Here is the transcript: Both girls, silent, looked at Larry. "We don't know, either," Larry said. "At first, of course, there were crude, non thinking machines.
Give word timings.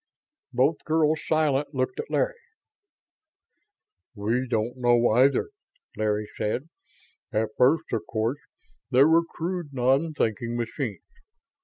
Both 0.51 0.83
girls, 0.83 1.21
silent, 1.27 1.75
looked 1.75 1.99
at 1.99 2.09
Larry. 2.09 2.33
"We 4.15 4.47
don't 4.47 4.77
know, 4.77 5.09
either," 5.11 5.51
Larry 5.95 6.27
said. 6.37 6.69
"At 7.31 7.49
first, 7.55 7.93
of 7.93 8.07
course, 8.07 8.39
there 8.89 9.07
were 9.07 9.23
crude, 9.23 9.73
non 9.75 10.15
thinking 10.15 10.57
machines. 10.57 11.03